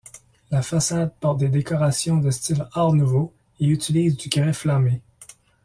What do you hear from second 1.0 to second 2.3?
porte des décorations